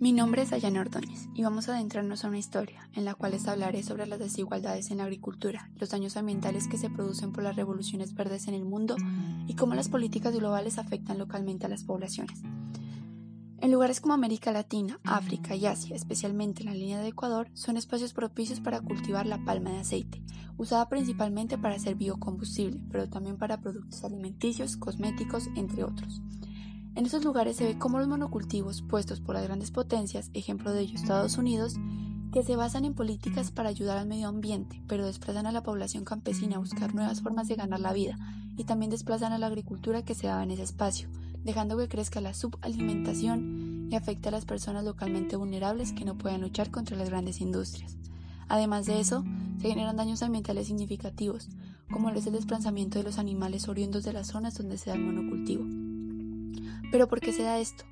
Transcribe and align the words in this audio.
Mi 0.00 0.12
nombre 0.12 0.40
es 0.40 0.54
Ayana 0.54 0.80
Ordóñez 0.80 1.28
y 1.34 1.42
vamos 1.42 1.68
a 1.68 1.74
adentrarnos 1.74 2.24
a 2.24 2.28
una 2.28 2.38
historia 2.38 2.88
en 2.94 3.04
la 3.04 3.12
cual 3.12 3.32
les 3.32 3.46
hablaré 3.46 3.82
sobre 3.82 4.06
las 4.06 4.18
desigualdades 4.18 4.90
en 4.90 4.96
la 4.96 5.04
agricultura, 5.04 5.68
los 5.78 5.90
daños 5.90 6.16
ambientales 6.16 6.68
que 6.68 6.78
se 6.78 6.88
producen 6.88 7.32
por 7.32 7.44
las 7.44 7.54
revoluciones 7.54 8.14
verdes 8.14 8.48
en 8.48 8.54
el 8.54 8.64
mundo 8.64 8.96
y 9.46 9.56
cómo 9.56 9.74
las 9.74 9.90
políticas 9.90 10.34
globales 10.34 10.78
afectan 10.78 11.18
localmente 11.18 11.66
a 11.66 11.68
las 11.68 11.84
poblaciones. 11.84 12.40
En 13.58 13.72
lugares 13.72 14.00
como 14.00 14.14
América 14.14 14.52
Latina, 14.52 14.98
África 15.04 15.54
y 15.54 15.66
Asia, 15.66 15.94
especialmente 15.94 16.62
en 16.62 16.70
la 16.70 16.74
línea 16.74 16.98
de 16.98 17.08
Ecuador, 17.08 17.50
son 17.52 17.76
espacios 17.76 18.14
propicios 18.14 18.60
para 18.60 18.80
cultivar 18.80 19.26
la 19.26 19.44
palma 19.44 19.68
de 19.68 19.80
aceite, 19.80 20.22
usada 20.56 20.88
principalmente 20.88 21.58
para 21.58 21.74
hacer 21.74 21.96
biocombustible, 21.96 22.80
pero 22.90 23.10
también 23.10 23.36
para 23.36 23.60
productos 23.60 24.02
alimenticios, 24.02 24.78
cosméticos, 24.78 25.48
entre 25.56 25.84
otros. 25.84 26.22
En 26.94 27.06
esos 27.06 27.24
lugares 27.24 27.56
se 27.56 27.64
ve 27.64 27.78
cómo 27.78 27.98
los 27.98 28.08
monocultivos 28.08 28.82
puestos 28.82 29.20
por 29.20 29.34
las 29.36 29.44
grandes 29.44 29.70
potencias, 29.70 30.30
ejemplo 30.34 30.72
de 30.72 30.80
ello 30.80 30.96
Estados 30.96 31.38
Unidos, 31.38 31.76
que 32.32 32.42
se 32.42 32.56
basan 32.56 32.84
en 32.84 32.94
políticas 32.94 33.50
para 33.50 33.68
ayudar 33.68 33.98
al 33.98 34.06
medio 34.06 34.28
ambiente, 34.28 34.82
pero 34.86 35.06
desplazan 35.06 35.46
a 35.46 35.52
la 35.52 35.62
población 35.62 36.04
campesina 36.04 36.56
a 36.56 36.60
buscar 36.60 36.94
nuevas 36.94 37.22
formas 37.22 37.48
de 37.48 37.56
ganar 37.56 37.80
la 37.80 37.92
vida 37.92 38.16
y 38.56 38.64
también 38.64 38.90
desplazan 38.90 39.32
a 39.32 39.38
la 39.38 39.46
agricultura 39.46 40.02
que 40.02 40.14
se 40.14 40.26
daba 40.26 40.42
en 40.42 40.50
ese 40.50 40.62
espacio, 40.62 41.08
dejando 41.44 41.76
que 41.76 41.88
crezca 41.88 42.20
la 42.20 42.34
subalimentación 42.34 43.88
y 43.90 43.96
afecte 43.96 44.28
a 44.28 44.32
las 44.32 44.44
personas 44.44 44.84
localmente 44.84 45.36
vulnerables 45.36 45.92
que 45.92 46.04
no 46.04 46.16
puedan 46.18 46.40
luchar 46.40 46.70
contra 46.70 46.96
las 46.96 47.10
grandes 47.10 47.40
industrias. 47.40 47.96
Además 48.48 48.86
de 48.86 49.00
eso, 49.00 49.24
se 49.60 49.68
generan 49.68 49.96
daños 49.96 50.22
ambientales 50.22 50.66
significativos, 50.66 51.48
como 51.90 52.10
es 52.10 52.26
el 52.26 52.32
desplazamiento 52.32 52.98
de 52.98 53.04
los 53.04 53.18
animales 53.18 53.68
oriundos 53.68 54.04
de 54.04 54.12
las 54.12 54.28
zonas 54.28 54.56
donde 54.56 54.78
se 54.78 54.90
da 54.90 54.96
el 54.96 55.02
monocultivo. 55.02 55.89
Pero 56.90 57.08
¿por 57.08 57.20
qué 57.20 57.32
se 57.32 57.42
da 57.42 57.58
esto? 57.58 57.84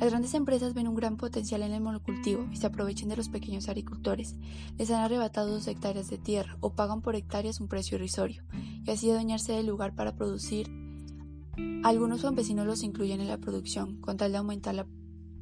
Las 0.00 0.10
grandes 0.10 0.34
empresas 0.34 0.74
ven 0.74 0.88
un 0.88 0.96
gran 0.96 1.16
potencial 1.16 1.62
en 1.62 1.72
el 1.72 1.80
monocultivo 1.80 2.48
y 2.50 2.56
se 2.56 2.66
aprovechan 2.66 3.08
de 3.08 3.16
los 3.16 3.28
pequeños 3.28 3.68
agricultores. 3.68 4.34
Les 4.76 4.90
han 4.90 5.00
arrebatado 5.00 5.52
dos 5.52 5.68
hectáreas 5.68 6.10
de 6.10 6.18
tierra 6.18 6.56
o 6.60 6.74
pagan 6.74 7.00
por 7.00 7.14
hectáreas 7.14 7.60
un 7.60 7.68
precio 7.68 7.96
irrisorio 7.96 8.42
y 8.84 8.90
así 8.90 9.08
adueñarse 9.10 9.52
del 9.52 9.66
lugar 9.66 9.94
para 9.94 10.16
producir. 10.16 10.68
Algunos 11.84 12.22
campesinos 12.22 12.66
los 12.66 12.82
incluyen 12.82 13.20
en 13.20 13.28
la 13.28 13.38
producción 13.38 14.00
con 14.00 14.16
tal 14.16 14.32
de 14.32 14.38
aumentar 14.38 14.74
la 14.74 14.86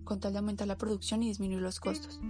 con 0.05 0.20
tal 0.20 0.33
de 0.33 0.41
aumentar 0.41 0.67
la 0.67 0.77
producción 0.77 1.22
y 1.22 1.28
disminuir 1.28 1.62
los 1.62 1.80
costos. 1.80 2.20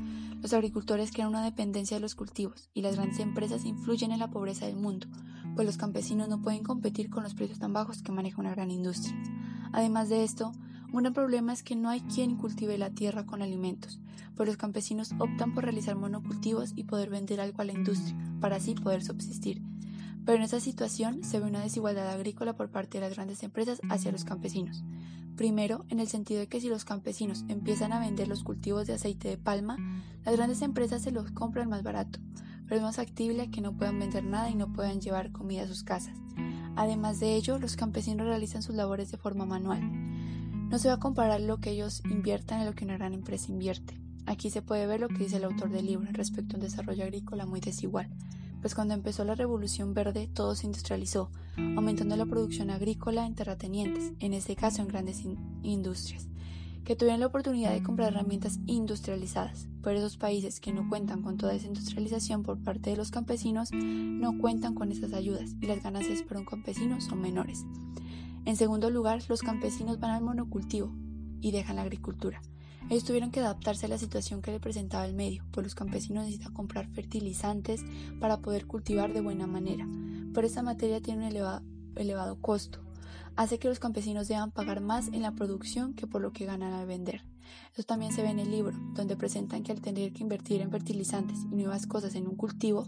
Los 0.40 0.52
agricultores 0.52 1.10
crean 1.10 1.30
una 1.30 1.42
dependencia 1.42 1.96
de 1.96 2.02
los 2.02 2.14
cultivos 2.14 2.68
y 2.74 2.82
las 2.82 2.96
grandes 2.96 3.18
empresas 3.18 3.64
influyen 3.64 4.12
en 4.12 4.18
la 4.18 4.30
pobreza 4.30 4.66
del 4.66 4.76
mundo, 4.76 5.06
pues 5.56 5.66
los 5.66 5.78
campesinos 5.78 6.28
no 6.28 6.42
pueden 6.42 6.62
competir 6.62 7.10
con 7.10 7.22
los 7.22 7.34
precios 7.34 7.58
tan 7.58 7.72
bajos 7.72 8.02
que 8.02 8.12
maneja 8.12 8.40
una 8.40 8.54
gran 8.54 8.70
industria. 8.70 9.16
Además 9.72 10.08
de 10.08 10.24
esto, 10.24 10.52
un 10.92 11.02
gran 11.02 11.14
problema 11.14 11.52
es 11.52 11.62
que 11.62 11.74
no 11.74 11.88
hay 11.88 12.00
quien 12.02 12.36
cultive 12.36 12.76
la 12.76 12.90
tierra 12.90 13.24
con 13.24 13.40
alimentos, 13.40 13.98
pues 14.36 14.46
los 14.46 14.58
campesinos 14.58 15.12
optan 15.18 15.54
por 15.54 15.64
realizar 15.64 15.96
monocultivos 15.96 16.72
y 16.76 16.84
poder 16.84 17.08
vender 17.08 17.40
algo 17.40 17.62
a 17.62 17.64
la 17.64 17.72
industria, 17.72 18.16
para 18.40 18.56
así 18.56 18.74
poder 18.74 19.02
subsistir. 19.02 19.62
Pero 20.24 20.38
en 20.38 20.44
esa 20.44 20.60
situación 20.60 21.24
se 21.24 21.40
ve 21.40 21.46
una 21.46 21.60
desigualdad 21.60 22.10
agrícola 22.10 22.54
por 22.54 22.70
parte 22.70 22.98
de 22.98 23.06
las 23.06 23.14
grandes 23.14 23.42
empresas 23.42 23.80
hacia 23.88 24.12
los 24.12 24.24
campesinos. 24.24 24.84
Primero, 25.36 25.86
en 25.88 25.98
el 25.98 26.08
sentido 26.08 26.40
de 26.40 26.46
que 26.46 26.60
si 26.60 26.68
los 26.68 26.84
campesinos 26.84 27.44
empiezan 27.48 27.92
a 27.92 27.98
vender 27.98 28.28
los 28.28 28.44
cultivos 28.44 28.86
de 28.86 28.92
aceite 28.92 29.28
de 29.28 29.38
palma, 29.38 29.78
las 30.24 30.36
grandes 30.36 30.60
empresas 30.60 31.02
se 31.02 31.10
los 31.10 31.30
compran 31.32 31.70
más 31.70 31.82
barato, 31.82 32.20
pero 32.66 32.76
es 32.76 32.82
más 32.82 32.96
factible 32.96 33.50
que 33.50 33.62
no 33.62 33.76
puedan 33.76 33.98
vender 33.98 34.24
nada 34.24 34.50
y 34.50 34.54
no 34.54 34.72
puedan 34.72 35.00
llevar 35.00 35.32
comida 35.32 35.62
a 35.62 35.68
sus 35.68 35.82
casas. 35.82 36.16
Además 36.76 37.20
de 37.20 37.34
ello, 37.34 37.58
los 37.58 37.76
campesinos 37.76 38.26
realizan 38.26 38.62
sus 38.62 38.74
labores 38.74 39.10
de 39.10 39.18
forma 39.18 39.44
manual. 39.44 39.80
No 40.68 40.78
se 40.78 40.88
va 40.88 40.94
a 40.94 41.00
comparar 41.00 41.40
lo 41.40 41.58
que 41.58 41.70
ellos 41.70 42.02
inviertan 42.10 42.60
a 42.60 42.64
lo 42.64 42.74
que 42.74 42.84
una 42.84 42.96
gran 42.96 43.12
empresa 43.12 43.52
invierte. 43.52 44.00
Aquí 44.26 44.50
se 44.50 44.62
puede 44.62 44.86
ver 44.86 45.00
lo 45.00 45.08
que 45.08 45.18
dice 45.18 45.36
el 45.36 45.44
autor 45.44 45.70
del 45.70 45.86
libro 45.86 46.08
respecto 46.12 46.54
a 46.54 46.58
un 46.58 46.62
desarrollo 46.62 47.04
agrícola 47.04 47.44
muy 47.44 47.60
desigual, 47.60 48.08
pues 48.60 48.74
cuando 48.74 48.94
empezó 48.94 49.24
la 49.24 49.34
revolución 49.34 49.94
verde 49.94 50.28
todo 50.32 50.54
se 50.54 50.66
industrializó, 50.66 51.30
aumentando 51.76 52.16
la 52.16 52.24
producción 52.24 52.70
agrícola 52.70 53.26
en 53.26 53.34
terratenientes, 53.34 54.12
en 54.20 54.32
este 54.32 54.54
caso 54.54 54.80
en 54.80 54.88
grandes 54.88 55.24
industrias 55.62 56.31
que 56.84 56.96
tuvieran 56.96 57.20
la 57.20 57.26
oportunidad 57.26 57.72
de 57.72 57.82
comprar 57.82 58.12
herramientas 58.12 58.58
industrializadas, 58.66 59.68
pero 59.82 59.98
esos 59.98 60.16
países 60.16 60.60
que 60.60 60.72
no 60.72 60.88
cuentan 60.88 61.22
con 61.22 61.36
toda 61.36 61.54
esa 61.54 61.68
industrialización 61.68 62.42
por 62.42 62.58
parte 62.58 62.90
de 62.90 62.96
los 62.96 63.10
campesinos 63.10 63.70
no 63.72 64.38
cuentan 64.38 64.74
con 64.74 64.90
esas 64.90 65.12
ayudas 65.12 65.54
y 65.60 65.66
las 65.66 65.82
ganancias 65.82 66.22
para 66.22 66.40
un 66.40 66.46
campesino 66.46 67.00
son 67.00 67.20
menores. 67.20 67.64
En 68.44 68.56
segundo 68.56 68.90
lugar, 68.90 69.22
los 69.28 69.42
campesinos 69.42 70.00
van 70.00 70.10
al 70.10 70.22
monocultivo 70.22 70.92
y 71.40 71.52
dejan 71.52 71.76
la 71.76 71.82
agricultura. 71.82 72.42
Ellos 72.90 73.04
tuvieron 73.04 73.30
que 73.30 73.38
adaptarse 73.38 73.86
a 73.86 73.88
la 73.88 73.98
situación 73.98 74.42
que 74.42 74.50
le 74.50 74.58
presentaba 74.58 75.06
el 75.06 75.14
medio, 75.14 75.44
pues 75.52 75.64
los 75.64 75.76
campesinos 75.76 76.24
necesitan 76.24 76.52
comprar 76.52 76.88
fertilizantes 76.88 77.84
para 78.18 78.38
poder 78.38 78.66
cultivar 78.66 79.12
de 79.12 79.20
buena 79.20 79.46
manera, 79.46 79.86
pero 80.34 80.46
esta 80.46 80.62
materia 80.62 81.00
tiene 81.00 81.20
un 81.20 81.30
elevado, 81.30 81.62
elevado 81.94 82.40
costo 82.40 82.80
hace 83.36 83.58
que 83.58 83.68
los 83.68 83.78
campesinos 83.78 84.28
deban 84.28 84.50
pagar 84.50 84.80
más 84.80 85.08
en 85.08 85.22
la 85.22 85.32
producción 85.32 85.94
que 85.94 86.06
por 86.06 86.20
lo 86.20 86.32
que 86.32 86.46
ganan 86.46 86.72
al 86.72 86.86
vender. 86.86 87.22
Eso 87.72 87.82
también 87.82 88.12
se 88.12 88.22
ve 88.22 88.30
en 88.30 88.38
el 88.38 88.50
libro, 88.50 88.76
donde 88.94 89.16
presentan 89.16 89.62
que 89.62 89.72
al 89.72 89.80
tener 89.80 90.12
que 90.12 90.22
invertir 90.22 90.60
en 90.60 90.70
fertilizantes 90.70 91.38
y 91.50 91.56
nuevas 91.56 91.86
cosas 91.86 92.14
en 92.14 92.26
un 92.26 92.36
cultivo, 92.36 92.86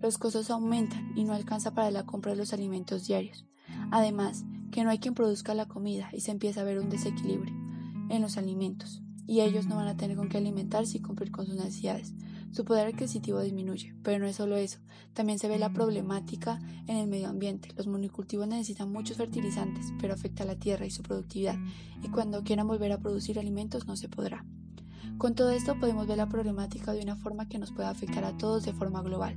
los 0.00 0.18
costos 0.18 0.50
aumentan 0.50 1.12
y 1.16 1.24
no 1.24 1.32
alcanza 1.32 1.74
para 1.74 1.90
la 1.90 2.04
compra 2.04 2.32
de 2.32 2.38
los 2.38 2.52
alimentos 2.52 3.06
diarios. 3.06 3.46
Además, 3.90 4.44
que 4.70 4.84
no 4.84 4.90
hay 4.90 4.98
quien 4.98 5.14
produzca 5.14 5.54
la 5.54 5.66
comida 5.66 6.10
y 6.12 6.20
se 6.20 6.30
empieza 6.30 6.60
a 6.60 6.64
ver 6.64 6.78
un 6.78 6.90
desequilibrio 6.90 7.54
en 8.08 8.22
los 8.22 8.36
alimentos, 8.36 9.02
y 9.26 9.40
ellos 9.40 9.66
no 9.66 9.76
van 9.76 9.88
a 9.88 9.96
tener 9.96 10.16
con 10.16 10.28
qué 10.28 10.38
alimentarse 10.38 10.98
y 10.98 11.02
cumplir 11.02 11.30
con 11.30 11.46
sus 11.46 11.56
necesidades, 11.56 12.14
su 12.56 12.64
poder 12.64 12.86
adquisitivo 12.86 13.42
disminuye, 13.42 13.94
pero 14.02 14.18
no 14.18 14.26
es 14.26 14.36
solo 14.36 14.56
eso, 14.56 14.78
también 15.12 15.38
se 15.38 15.46
ve 15.46 15.58
la 15.58 15.74
problemática 15.74 16.58
en 16.86 16.96
el 16.96 17.06
medio 17.06 17.28
ambiente. 17.28 17.68
Los 17.76 17.86
monocultivos 17.86 18.48
necesitan 18.48 18.90
muchos 18.90 19.18
fertilizantes, 19.18 19.92
pero 20.00 20.14
afecta 20.14 20.42
a 20.42 20.46
la 20.46 20.56
tierra 20.56 20.86
y 20.86 20.90
su 20.90 21.02
productividad, 21.02 21.56
y 22.02 22.08
cuando 22.08 22.42
quieran 22.44 22.66
volver 22.66 22.92
a 22.92 22.98
producir 22.98 23.38
alimentos 23.38 23.86
no 23.86 23.94
se 23.94 24.08
podrá. 24.08 24.46
Con 25.18 25.34
todo 25.34 25.50
esto 25.50 25.78
podemos 25.78 26.06
ver 26.06 26.16
la 26.16 26.30
problemática 26.30 26.92
de 26.92 27.02
una 27.02 27.16
forma 27.16 27.46
que 27.46 27.58
nos 27.58 27.72
puede 27.72 27.88
afectar 27.88 28.24
a 28.24 28.38
todos 28.38 28.64
de 28.64 28.72
forma 28.72 29.02
global, 29.02 29.36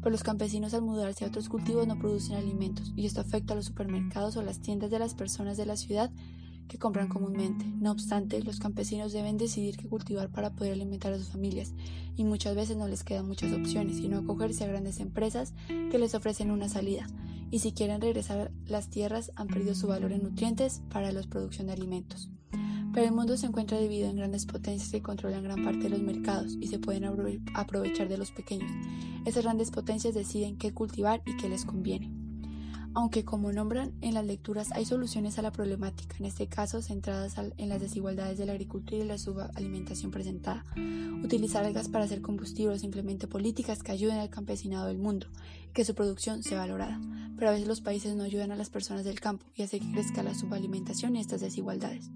pues 0.00 0.12
los 0.12 0.22
campesinos 0.22 0.72
al 0.72 0.82
mudarse 0.82 1.24
a 1.24 1.28
otros 1.28 1.48
cultivos 1.48 1.88
no 1.88 1.98
producen 1.98 2.36
alimentos, 2.36 2.92
y 2.94 3.04
esto 3.04 3.20
afecta 3.20 3.54
a 3.54 3.56
los 3.56 3.66
supermercados 3.66 4.36
o 4.36 4.42
las 4.42 4.60
tiendas 4.60 4.92
de 4.92 5.00
las 5.00 5.14
personas 5.14 5.56
de 5.56 5.66
la 5.66 5.76
ciudad 5.76 6.12
que 6.70 6.78
compran 6.78 7.08
comúnmente. 7.08 7.66
No 7.66 7.90
obstante, 7.90 8.40
los 8.42 8.60
campesinos 8.60 9.12
deben 9.12 9.36
decidir 9.36 9.76
qué 9.76 9.88
cultivar 9.88 10.30
para 10.30 10.54
poder 10.54 10.72
alimentar 10.72 11.12
a 11.12 11.18
sus 11.18 11.28
familias 11.28 11.74
y 12.16 12.24
muchas 12.24 12.54
veces 12.54 12.76
no 12.76 12.86
les 12.86 13.02
quedan 13.02 13.26
muchas 13.26 13.52
opciones, 13.52 13.96
sino 13.96 14.18
acogerse 14.18 14.64
a 14.64 14.68
grandes 14.68 15.00
empresas 15.00 15.52
que 15.66 15.98
les 15.98 16.14
ofrecen 16.14 16.52
una 16.52 16.68
salida. 16.68 17.08
Y 17.50 17.58
si 17.58 17.72
quieren 17.72 18.00
regresar, 18.00 18.52
las 18.66 18.88
tierras 18.88 19.32
han 19.34 19.48
perdido 19.48 19.74
su 19.74 19.88
valor 19.88 20.12
en 20.12 20.22
nutrientes 20.22 20.80
para 20.90 21.10
la 21.10 21.22
producción 21.22 21.66
de 21.66 21.72
alimentos. 21.72 22.30
Pero 22.94 23.06
el 23.06 23.12
mundo 23.12 23.36
se 23.36 23.46
encuentra 23.46 23.78
dividido 23.78 24.08
en 24.08 24.16
grandes 24.16 24.46
potencias 24.46 24.90
que 24.92 25.02
controlan 25.02 25.42
gran 25.42 25.64
parte 25.64 25.84
de 25.84 25.90
los 25.90 26.02
mercados 26.02 26.56
y 26.60 26.68
se 26.68 26.78
pueden 26.78 27.04
aprovechar 27.54 28.08
de 28.08 28.18
los 28.18 28.30
pequeños. 28.30 28.70
Esas 29.26 29.42
grandes 29.42 29.72
potencias 29.72 30.14
deciden 30.14 30.56
qué 30.56 30.72
cultivar 30.72 31.20
y 31.26 31.36
qué 31.36 31.48
les 31.48 31.64
conviene 31.64 32.19
aunque 32.94 33.24
como 33.24 33.52
nombran 33.52 33.92
en 34.00 34.14
las 34.14 34.24
lecturas 34.24 34.72
hay 34.72 34.84
soluciones 34.84 35.38
a 35.38 35.42
la 35.42 35.52
problemática, 35.52 36.16
en 36.18 36.26
este 36.26 36.46
caso 36.46 36.82
centradas 36.82 37.36
en 37.56 37.68
las 37.68 37.80
desigualdades 37.80 38.38
de 38.38 38.46
la 38.46 38.52
agricultura 38.52 39.02
y 39.02 39.06
la 39.06 39.18
subalimentación 39.18 40.10
presentada. 40.10 40.64
Utilizar 41.22 41.64
algas 41.64 41.88
para 41.88 42.04
hacer 42.04 42.20
combustible 42.20 42.74
o 42.74 42.78
simplemente 42.78 43.26
políticas 43.26 43.82
que 43.82 43.92
ayuden 43.92 44.18
al 44.18 44.30
campesinado 44.30 44.86
del 44.86 44.98
mundo 44.98 45.26
y 45.68 45.72
que 45.72 45.84
su 45.84 45.94
producción 45.94 46.42
sea 46.42 46.58
valorada. 46.58 47.00
Pero 47.36 47.50
a 47.50 47.52
veces 47.52 47.68
los 47.68 47.80
países 47.80 48.14
no 48.16 48.24
ayudan 48.24 48.52
a 48.52 48.56
las 48.56 48.70
personas 48.70 49.04
del 49.04 49.20
campo 49.20 49.46
y 49.54 49.62
hace 49.62 49.80
que 49.80 49.90
crezca 49.92 50.22
la 50.22 50.34
subalimentación 50.34 51.16
y 51.16 51.20
estas 51.20 51.40
desigualdades. 51.40 52.10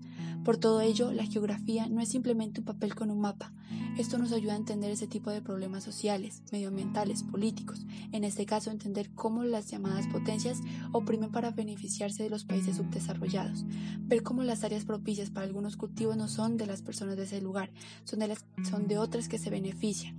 Por 0.44 0.58
todo 0.58 0.82
ello, 0.82 1.12
la 1.12 1.24
geografía 1.24 1.88
no 1.88 2.02
es 2.02 2.10
simplemente 2.10 2.60
un 2.60 2.66
papel 2.66 2.94
con 2.94 3.10
un 3.10 3.20
mapa. 3.20 3.52
Esto 3.96 4.18
nos 4.18 4.32
ayuda 4.32 4.54
a 4.54 4.56
entender 4.56 4.90
ese 4.90 5.06
tipo 5.06 5.30
de 5.30 5.40
problemas 5.40 5.84
sociales, 5.84 6.42
medioambientales, 6.50 7.22
políticos, 7.22 7.86
en 8.10 8.24
este 8.24 8.44
caso 8.44 8.72
entender 8.72 9.10
cómo 9.14 9.44
las 9.44 9.70
llamadas 9.70 10.08
potencias 10.08 10.58
oprimen 10.90 11.30
para 11.30 11.52
beneficiarse 11.52 12.24
de 12.24 12.30
los 12.30 12.44
países 12.44 12.76
subdesarrollados, 12.76 13.64
ver 14.00 14.24
cómo 14.24 14.42
las 14.42 14.64
áreas 14.64 14.84
propicias 14.84 15.30
para 15.30 15.46
algunos 15.46 15.76
cultivos 15.76 16.16
no 16.16 16.26
son 16.26 16.56
de 16.56 16.66
las 16.66 16.82
personas 16.82 17.16
de 17.16 17.22
ese 17.22 17.40
lugar, 17.40 17.70
son 18.02 18.18
de, 18.18 18.36
son 18.68 18.88
de 18.88 18.98
otras 18.98 19.28
que 19.28 19.38
se 19.38 19.50
benefician. 19.50 20.16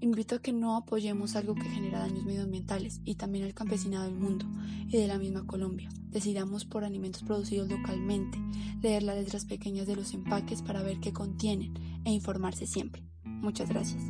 Invito 0.00 0.36
a 0.36 0.42
que 0.42 0.52
no 0.52 0.76
apoyemos 0.76 1.34
algo 1.34 1.56
que 1.56 1.68
genera 1.68 1.98
daños 2.00 2.24
medioambientales 2.24 3.00
y 3.04 3.16
también 3.16 3.44
al 3.44 3.54
campesinado 3.54 4.04
del 4.04 4.14
mundo 4.14 4.46
y 4.86 4.96
de 4.96 5.08
la 5.08 5.18
misma 5.18 5.44
Colombia. 5.44 5.88
Decidamos 6.10 6.64
por 6.64 6.84
alimentos 6.84 7.24
producidos 7.24 7.68
localmente, 7.68 8.38
leer 8.80 9.02
las 9.02 9.16
letras 9.16 9.44
pequeñas 9.44 9.88
de 9.88 9.96
los 9.96 10.14
empaques 10.14 10.62
para 10.62 10.82
ver 10.82 11.00
qué 11.00 11.12
contienen 11.12 11.74
e 12.08 12.14
informarse 12.14 12.66
siempre. 12.66 13.02
Muchas 13.24 13.68
gracias. 13.68 14.02